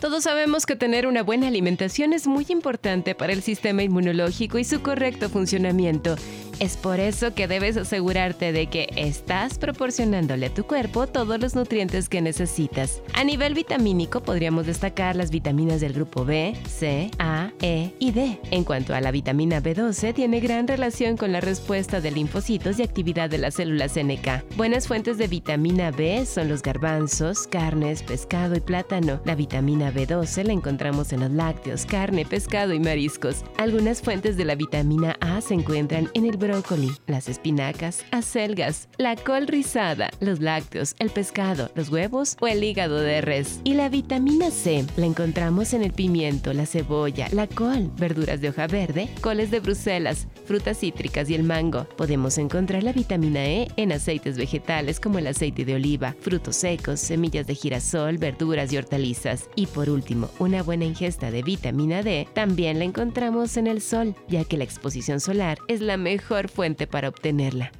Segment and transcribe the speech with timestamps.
[0.00, 4.64] Todos sabemos que tener una buena alimentación es muy importante para el sistema inmunológico y
[4.64, 6.16] su correcto funcionamiento.
[6.58, 11.54] Es por eso que debes asegurarte de que estás proporcionándole a tu cuerpo todos los
[11.54, 13.02] nutrientes que necesitas.
[13.12, 18.40] A nivel vitamínico podríamos destacar las vitaminas del grupo B, C, A, E y D.
[18.50, 22.82] En cuanto a la vitamina B12, tiene gran relación con la respuesta de linfocitos y
[22.82, 24.56] actividad de las células NK.
[24.56, 29.20] Buenas fuentes de vitamina B son los garbanzos, carnes, pescado y plátano.
[29.26, 33.44] La vitamina B12 la encontramos en los lácteos, carne, pescado y mariscos.
[33.58, 39.16] Algunas fuentes de la vitamina A se encuentran en el brócoli, las espinacas, acelgas, la
[39.16, 43.60] col rizada, los lácteos, el pescado, los huevos o el hígado de res.
[43.64, 48.50] Y la vitamina C la encontramos en el pimiento, la cebolla, la col, verduras de
[48.50, 51.84] hoja verde, coles de Bruselas, frutas cítricas y el mango.
[51.96, 57.00] Podemos encontrar la vitamina E en aceites vegetales como el aceite de oliva, frutos secos,
[57.00, 59.48] semillas de girasol, verduras y hortalizas.
[59.56, 64.14] Y por último, una buena ingesta de vitamina D también la encontramos en el sol,
[64.28, 67.72] ya que la exposición solar es la mejor fuente para obtenerla.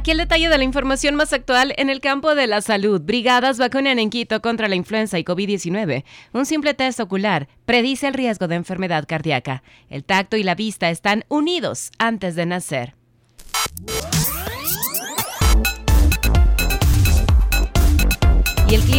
[0.00, 3.02] Aquí el detalle de la información más actual en el campo de la salud.
[3.02, 6.04] Brigadas vacunan en Quito contra la influenza y COVID-19.
[6.32, 9.62] Un simple test ocular predice el riesgo de enfermedad cardíaca.
[9.90, 12.99] El tacto y la vista están unidos antes de nacer.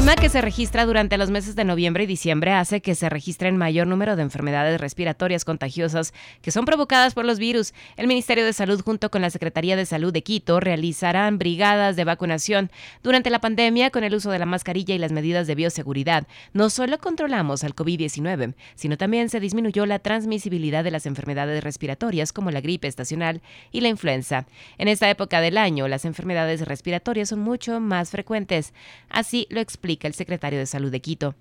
[0.01, 3.55] Clima que se registra durante los meses de noviembre y diciembre hace que se registren
[3.55, 7.75] mayor número de enfermedades respiratorias contagiosas que son provocadas por los virus.
[7.97, 12.03] El Ministerio de Salud junto con la Secretaría de Salud de Quito realizarán brigadas de
[12.03, 12.71] vacunación.
[13.03, 16.71] Durante la pandemia, con el uso de la mascarilla y las medidas de bioseguridad, no
[16.71, 22.49] solo controlamos al COVID-19, sino también se disminuyó la transmisibilidad de las enfermedades respiratorias como
[22.49, 24.47] la gripe estacional y la influenza.
[24.79, 28.73] En esta época del año, las enfermedades respiratorias son mucho más frecuentes.
[29.07, 31.35] Así lo explica el secretario de Salud de Quito.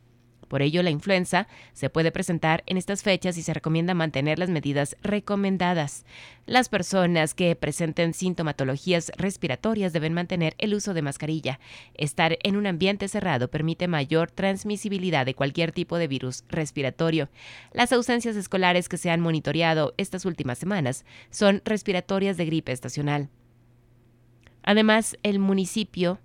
[0.51, 4.51] Por ello, la influenza se puede presentar en estas fechas y se recomienda mantener las
[4.51, 6.05] medidas recomendadas.
[6.45, 11.61] Las personas que presenten sintomatologías respiratorias deben mantener el uso de mascarilla.
[11.95, 17.29] Estar en un ambiente cerrado permite mayor transmisibilidad de cualquier tipo de virus respiratorio.
[17.73, 23.29] Las ausencias escolares que se han monitoreado estas últimas semanas son respiratorias de gripe estacional.
[24.65, 26.19] Además, el municipio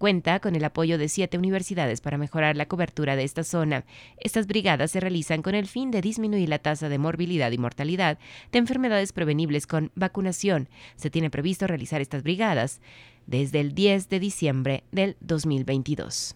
[0.00, 3.84] Cuenta con el apoyo de siete universidades para mejorar la cobertura de esta zona.
[4.16, 8.18] Estas brigadas se realizan con el fin de disminuir la tasa de morbilidad y mortalidad
[8.50, 10.70] de enfermedades prevenibles con vacunación.
[10.96, 12.80] Se tiene previsto realizar estas brigadas
[13.26, 16.34] desde el 10 de diciembre del 2022.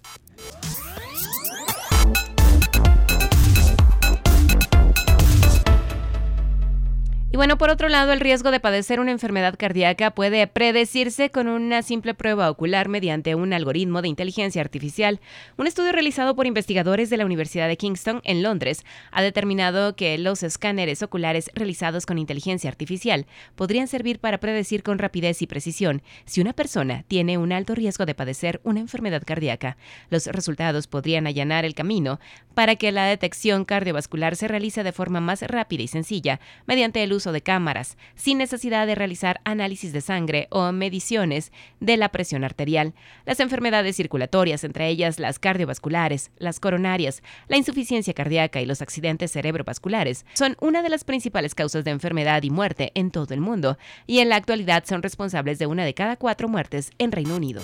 [7.34, 11.48] Y bueno, por otro lado, el riesgo de padecer una enfermedad cardíaca puede predecirse con
[11.48, 15.18] una simple prueba ocular mediante un algoritmo de inteligencia artificial.
[15.56, 20.16] Un estudio realizado por investigadores de la Universidad de Kingston en Londres ha determinado que
[20.16, 26.02] los escáneres oculares realizados con inteligencia artificial podrían servir para predecir con rapidez y precisión
[26.26, 29.76] si una persona tiene un alto riesgo de padecer una enfermedad cardíaca.
[30.08, 32.20] Los resultados podrían allanar el camino
[32.54, 37.12] para que la detección cardiovascular se realice de forma más rápida y sencilla mediante el
[37.32, 42.94] de cámaras, sin necesidad de realizar análisis de sangre o mediciones de la presión arterial.
[43.24, 49.32] Las enfermedades circulatorias, entre ellas las cardiovasculares, las coronarias, la insuficiencia cardíaca y los accidentes
[49.32, 53.78] cerebrovasculares, son una de las principales causas de enfermedad y muerte en todo el mundo,
[54.06, 57.62] y en la actualidad son responsables de una de cada cuatro muertes en Reino Unido.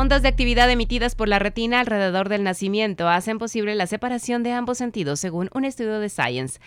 [0.00, 4.50] Ondas de actividad emitidas por la retina alrededor del nacimiento hacen posible la separación de
[4.50, 6.58] ambos sentidos, según un estudio de Science.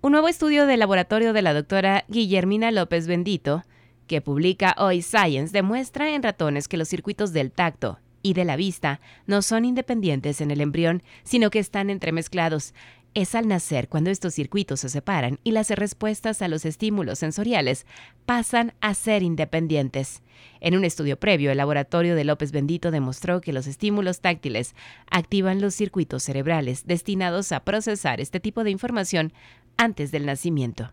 [0.00, 3.62] Un nuevo estudio del laboratorio de la doctora Guillermina López Bendito,
[4.08, 8.56] que publica hoy Science, demuestra en ratones que los circuitos del tacto y de la
[8.56, 12.74] vista no son independientes en el embrión, sino que están entremezclados.
[13.12, 17.84] Es al nacer cuando estos circuitos se separan y las respuestas a los estímulos sensoriales
[18.24, 20.22] pasan a ser independientes.
[20.60, 24.76] En un estudio previo, el laboratorio de López Bendito demostró que los estímulos táctiles
[25.10, 29.32] activan los circuitos cerebrales destinados a procesar este tipo de información
[29.76, 30.92] antes del nacimiento.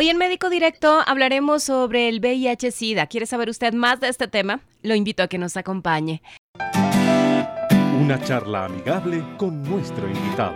[0.00, 3.06] Hoy en Médico Directo hablaremos sobre el VIH-Sida.
[3.06, 4.62] ¿Quiere saber usted más de este tema?
[4.80, 6.22] Lo invito a que nos acompañe.
[8.00, 10.54] Una charla amigable con nuestro invitado.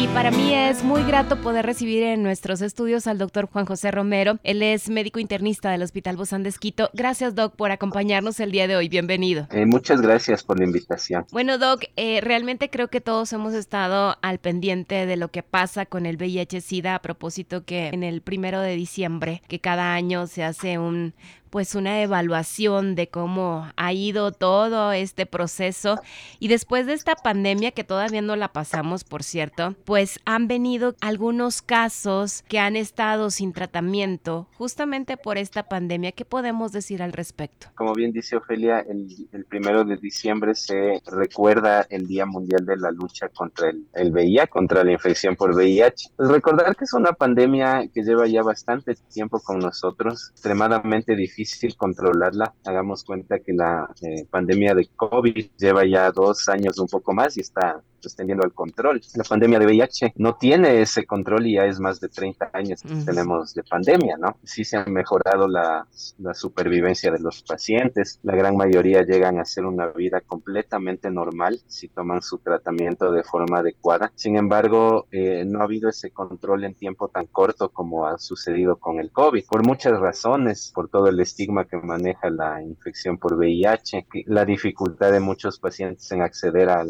[0.00, 3.90] Y para mí es muy grato poder recibir en nuestros estudios al doctor Juan José
[3.90, 4.38] Romero.
[4.44, 6.88] Él es médico internista del Hospital Bozán de Esquito.
[6.94, 8.88] Gracias, Doc, por acompañarnos el día de hoy.
[8.88, 9.46] Bienvenido.
[9.50, 11.26] Eh, muchas gracias por la invitación.
[11.32, 15.84] Bueno, Doc, eh, realmente creo que todos hemos estado al pendiente de lo que pasa
[15.84, 20.44] con el VIH-Sida a propósito que en el primero de diciembre, que cada año se
[20.44, 21.12] hace un
[21.50, 26.00] pues una evaluación de cómo ha ido todo este proceso
[26.38, 30.94] y después de esta pandemia que todavía no la pasamos, por cierto, pues han venido
[31.00, 36.12] algunos casos que han estado sin tratamiento justamente por esta pandemia.
[36.12, 37.68] ¿Qué podemos decir al respecto?
[37.74, 42.92] Como bien dice Ofelia, el, primero de diciembre se recuerda el Día Mundial de la
[42.92, 46.10] Lucha contra el, VIH, contra la infección por VIH.
[46.16, 51.39] Pues recordar que es una pandemia que lleva ya bastante tiempo con nosotros, extremadamente difícil
[51.40, 52.54] difícil controlarla.
[52.64, 57.36] Hagamos cuenta que la eh, pandemia de COVID lleva ya dos años un poco más
[57.36, 59.00] y está extendiendo al control.
[59.14, 62.82] La pandemia de VIH no tiene ese control y ya es más de 30 años
[62.82, 64.36] que tenemos de pandemia, ¿no?
[64.44, 65.86] Sí se ha mejorado la,
[66.18, 68.18] la, supervivencia de los pacientes.
[68.22, 73.22] La gran mayoría llegan a hacer una vida completamente normal si toman su tratamiento de
[73.22, 74.12] forma adecuada.
[74.14, 78.76] Sin embargo, eh, no ha habido ese control en tiempo tan corto como ha sucedido
[78.76, 83.34] con el COVID, por muchas razones, por todo el estigma que maneja la infección por
[83.34, 86.88] VIH, la dificultad de muchos pacientes en acceder al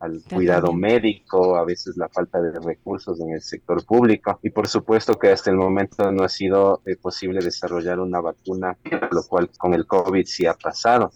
[0.00, 4.66] al cuidado médico, a veces la falta de recursos en el sector público y por
[4.66, 8.78] supuesto que hasta el momento no ha sido eh, posible desarrollar una vacuna,
[9.10, 11.12] lo cual con el COVID sí ha pasado.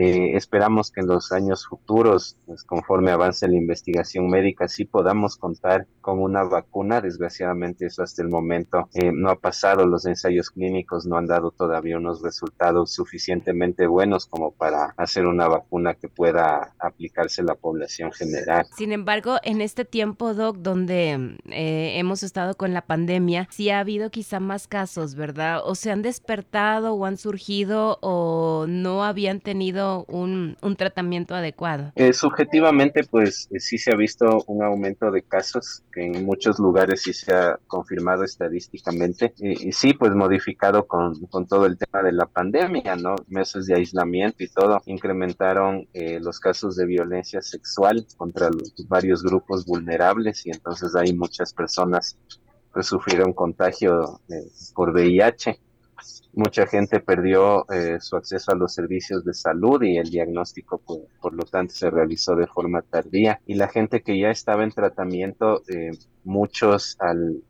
[0.00, 5.36] Eh, esperamos que en los años futuros, pues, conforme avance la investigación médica, sí podamos
[5.36, 7.00] contar con una vacuna.
[7.00, 9.86] Desgraciadamente eso hasta el momento eh, no ha pasado.
[9.86, 15.48] Los ensayos clínicos no han dado todavía unos resultados suficientemente buenos como para hacer una
[15.48, 18.66] vacuna que pueda aplicarse a la población general.
[18.76, 23.80] Sin embargo, en este tiempo, Doc, donde eh, hemos estado con la pandemia, sí ha
[23.80, 25.60] habido quizá más casos, ¿verdad?
[25.64, 31.92] O se han despertado o han surgido o no habían tenido un, tratamiento adecuado?
[31.96, 36.58] Eh, subjetivamente, pues eh, sí se ha visto un aumento de casos, que en muchos
[36.58, 41.14] lugares sí se ha confirmado estadísticamente, y, sí, pues modificado con,
[41.48, 43.16] todo el tema de la pandemia, ¿no?
[43.28, 49.22] Meses de aislamiento y todo, incrementaron eh, los casos de violencia sexual contra los varios
[49.22, 52.16] grupos vulnerables y entonces hay muchas personas
[52.74, 54.20] que sufrieron contagio
[54.74, 55.58] por VIH
[56.38, 61.00] mucha gente perdió eh, su acceso a los servicios de salud y el diagnóstico por,
[61.20, 63.40] por, lo tanto se realizó de forma tardía.
[63.46, 65.90] Y la gente que ya estaba en tratamiento eh,
[66.28, 66.96] muchos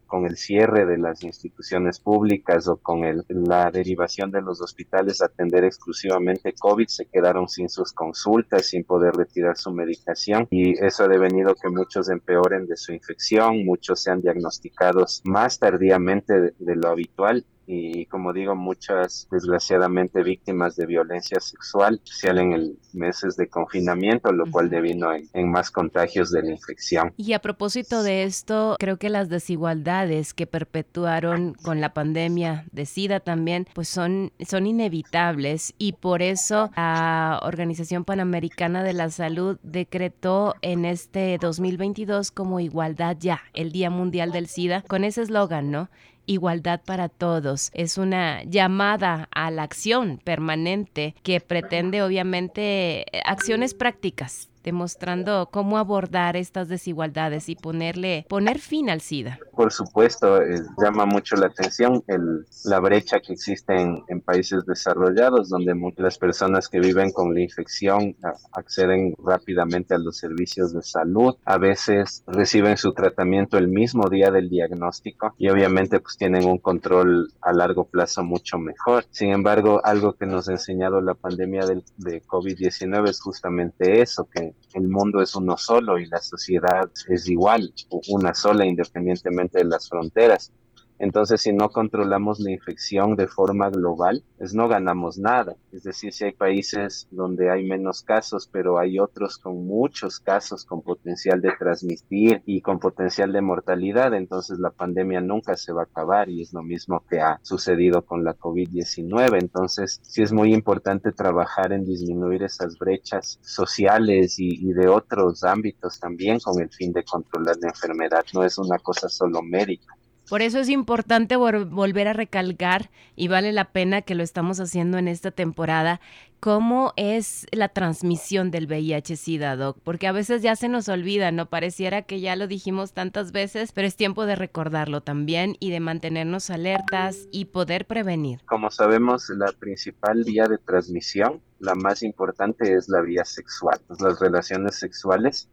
[0.06, 5.26] con el cierre de las instituciones públicas o con la derivación de los hospitales a
[5.26, 10.46] atender exclusivamente COVID, se quedaron sin sus consultas, sin poder retirar su medicación.
[10.50, 16.54] Y eso ha devenido que muchos empeoren de su infección, muchos sean diagnosticados más tardíamente
[16.58, 17.44] de lo habitual.
[17.66, 24.32] Y como digo, muchas desgraciadamente víctimas de violencia sexual, especial en el meses de confinamiento,
[24.32, 27.12] lo cual devino en, más contagios de la infección.
[27.16, 32.86] Y a propósito de esto, creo que las desigualdades que perpetuaron con la pandemia de
[32.86, 39.58] SIDA también, pues son, son inevitables y por eso la Organización Panamericana de la Salud
[39.62, 45.70] decretó en este 2022 como igualdad ya, el Día Mundial del SIDA, con ese eslogan,
[45.70, 45.88] ¿no?
[46.28, 47.70] Igualdad para todos.
[47.74, 56.36] Es una llamada a la acción permanente que pretende obviamente acciones prácticas demostrando cómo abordar
[56.36, 59.38] estas desigualdades y ponerle poner fin al SIDA.
[59.58, 64.64] Por supuesto, eh, llama mucho la atención el, la brecha que existe en, en, países
[64.64, 68.14] desarrollados, donde muchas personas que viven con la infección
[68.52, 74.30] acceden rápidamente a los servicios de salud, a veces reciben su tratamiento el mismo día
[74.30, 79.06] del diagnóstico y obviamente pues tienen un control a largo plazo mucho mejor.
[79.10, 84.28] Sin embargo, algo que nos ha enseñado la pandemia del, de COVID-19 es justamente eso,
[84.32, 87.72] que el mundo es uno solo y la sociedad es igual,
[88.08, 90.52] una sola independientemente de las fronteras.
[90.98, 95.56] Entonces, si no controlamos la infección de forma global, pues no ganamos nada.
[95.72, 100.64] Es decir, si hay países donde hay menos casos, pero hay otros con muchos casos
[100.64, 105.82] con potencial de transmitir y con potencial de mortalidad, entonces la pandemia nunca se va
[105.82, 109.38] a acabar y es lo mismo que ha sucedido con la COVID-19.
[109.40, 115.44] Entonces, sí es muy importante trabajar en disminuir esas brechas sociales y, y de otros
[115.44, 118.24] ámbitos también con el fin de controlar la enfermedad.
[118.34, 119.97] No es una cosa solo médica.
[120.28, 124.98] Por eso es importante volver a recalcar y vale la pena que lo estamos haciendo
[124.98, 126.00] en esta temporada,
[126.40, 131.46] cómo es la transmisión del VIH-Sida, Doc, porque a veces ya se nos olvida, ¿no?
[131.46, 135.80] Pareciera que ya lo dijimos tantas veces, pero es tiempo de recordarlo también y de
[135.80, 138.40] mantenernos alertas y poder prevenir.
[138.44, 143.80] Como sabemos, la principal vía de transmisión, la más importante es la vía sexual.
[143.98, 145.48] Las relaciones sexuales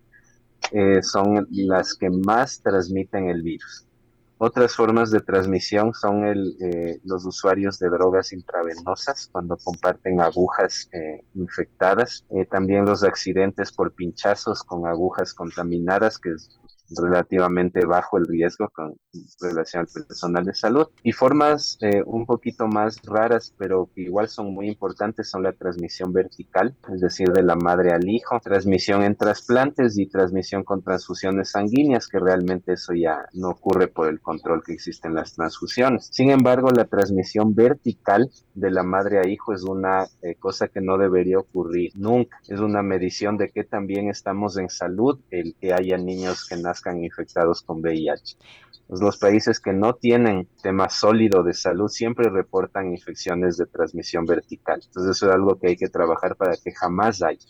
[0.72, 3.86] eh, son las que más transmiten el virus.
[4.38, 10.90] Otras formas de transmisión son el, eh, los usuarios de drogas intravenosas cuando comparten agujas
[10.92, 16.36] eh, infectadas, también los accidentes por pinchazos con agujas contaminadas, que
[16.90, 18.96] relativamente bajo el riesgo con
[19.42, 20.88] relación al personal de salud.
[21.04, 25.54] Y formas eh, un poquito más raras, pero que igual son muy importantes, son la
[25.54, 30.82] transmisión vertical, es decir, de la madre al hijo, transmisión en trasplantes y transmisión con
[30.82, 35.34] transfusiones sanguíneas, que realmente eso ya no ocurre por el control que existe en las
[35.34, 36.10] transfusiones.
[36.12, 40.82] Sin embargo, la transmisión vertical de la madre a hijo es una eh, cosa que
[40.82, 42.40] no debería ocurrir nunca.
[42.48, 47.04] Es una medición de que también estamos en salud el que haya niños que nazcan
[47.04, 48.38] infectados con VIH.
[48.88, 54.26] Pues los países que no tienen tema sólido de salud siempre reportan infecciones de transmisión
[54.26, 54.80] vertical.
[54.86, 57.48] Entonces eso es algo que hay que trabajar para que jamás haya.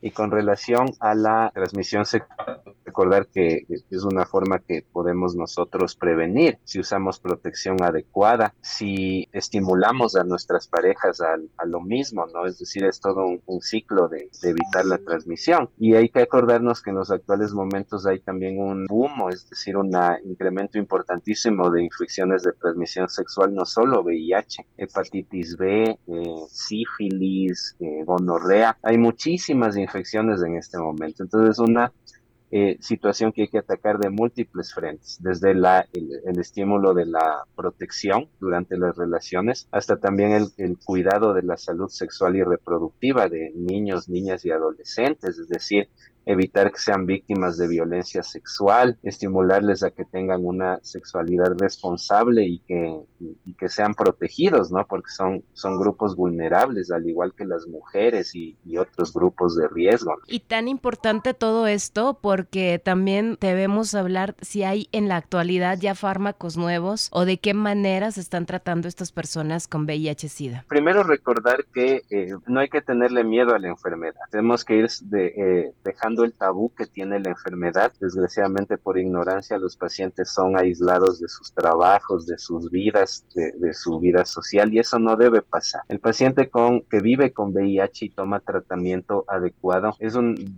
[0.00, 5.96] Y con relación a la transmisión sexual, recordar que es una forma que podemos nosotros
[5.96, 12.44] prevenir si usamos protección adecuada, si estimulamos a nuestras parejas a, lo mismo, ¿no?
[12.44, 15.70] Es decir, es todo un, ciclo de, evitar la transmisión.
[15.78, 19.76] Y hay que acordarnos que en los actuales momentos hay también un boom, es decir,
[19.76, 19.90] un
[20.24, 25.98] incremento importantísimo de infecciones de transmisión sexual, no solo VIH, hepatitis B, eh,
[26.48, 28.76] sífilis, eh, gonorrea.
[28.82, 31.22] Hay muchísimas infecciones en este momento.
[31.22, 31.92] Entonces, una
[32.54, 37.44] eh, situación que hay que atacar de múltiples frentes, desde la, el, estímulo de la
[37.56, 43.30] protección durante las relaciones hasta también el, el, cuidado de la salud sexual y reproductiva
[43.30, 45.88] de niños, niñas y adolescentes, es decir,
[46.26, 52.60] evitar que sean víctimas de violencia sexual, estimularles a que tengan una sexualidad responsable y
[52.60, 54.86] que, y, que sean protegidos, ¿no?
[54.86, 59.68] Porque son, son grupos vulnerables, al igual que las mujeres y, y, otros grupos de
[59.68, 60.14] riesgo.
[60.26, 65.94] Y tan importante todo esto porque también debemos hablar si hay en la actualidad ya
[65.94, 70.64] fármacos nuevos o de qué manera se están tratando estas personas con VIH-Sida.
[70.68, 74.88] Primero recordar que eh, no hay que tenerle miedo a la enfermedad, tenemos que ir
[75.02, 77.92] de, eh, dejando el tabú que tiene la enfermedad.
[78.00, 83.98] Desgraciadamente por ignorancia los pacientes son aislados de sus trabajos, de sus vidas, de, su
[83.98, 85.82] vida social y eso no debe pasar.
[85.88, 86.50] El paciente
[86.90, 89.96] que vive con VIH y toma tratamiento adecuado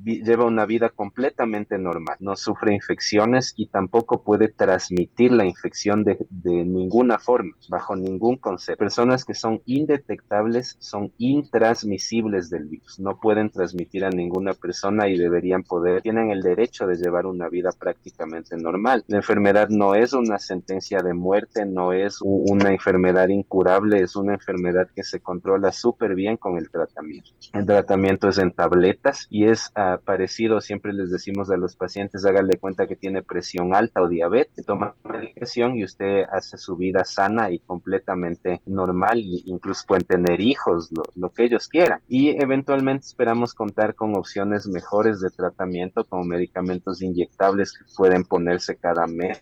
[0.05, 6.27] lleva una vida completamente normal, no sufre infecciones y tampoco puede transmitir la infección de,
[6.31, 8.79] de ninguna forma, bajo ningún concepto.
[8.79, 15.17] Personas que son indetectables son intransmisibles del virus, no pueden transmitir a ninguna persona y
[15.17, 19.05] deberían poder, tienen el derecho de llevar una vida prácticamente normal.
[19.07, 24.35] La enfermedad no es una sentencia de muerte, no es una enfermedad incurable, es una
[24.35, 27.31] enfermedad que se controla súper bien con el tratamiento.
[27.53, 32.25] El tratamiento es en tabletas y es ah, parecido, siempre les decimos a los pacientes,
[32.25, 37.05] háganle cuenta que tiene presión alta o diabetes, toma medicación y usted hace su vida
[37.05, 42.01] sana y completamente normal, incluso pueden tener hijos, lo, lo que ellos quieran.
[42.09, 48.77] Y eventualmente esperamos contar con opciones mejores de tratamiento como medicamentos inyectables que pueden ponerse
[48.77, 49.41] cada mes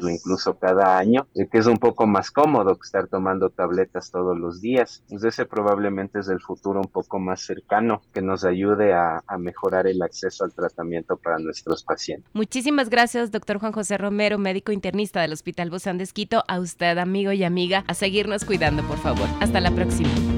[0.00, 4.10] o incluso cada año, eh, que es un poco más cómodo que estar tomando tabletas
[4.10, 5.02] todos los días.
[5.10, 10.02] Ese probablemente es el futuro un poco más cercano que nos ayude a, mejorar el
[10.02, 12.28] acceso al tratamiento para nuestros pacientes.
[12.34, 16.08] Muchísimas gracias, doctor Juan José Romero, médico internista del Hospital Bozán de.
[16.48, 19.28] A usted, amigo y amiga, a seguirnos cuidando, por favor.
[19.40, 20.37] Hasta la próxima